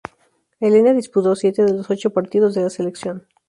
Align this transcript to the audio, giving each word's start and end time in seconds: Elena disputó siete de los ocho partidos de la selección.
Elena 0.61 0.93
disputó 0.95 1.35
siete 1.35 1.63
de 1.63 1.73
los 1.75 1.91
ocho 1.91 2.09
partidos 2.09 2.55
de 2.55 2.63
la 2.63 2.71
selección. 2.71 3.27